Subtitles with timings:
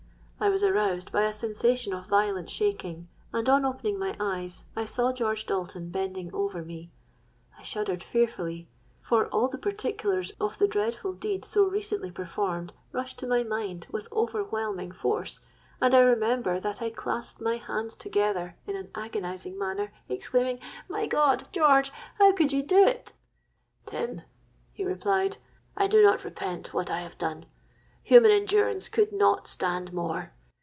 [0.43, 4.85] I was aroused by a sensation of violent shaking; and, on opening my eyes, I
[4.85, 6.89] saw George Dalton bending over me.
[7.59, 13.27] I shuddered fearfully—for all the particulars of the dreadful deed so recently performed, rushed to
[13.27, 15.41] my mind with overwhelming force;
[15.79, 20.57] and I remember that I clasped my hands together in an agonising manner, exclaiming,
[20.89, 21.47] 'My God!
[21.51, 24.23] George, how could you do it?'—'Tim,'
[24.73, 25.37] he replied,
[25.77, 27.45] 'I do not repent what I have done.
[28.03, 30.33] Human endurance could not stand more.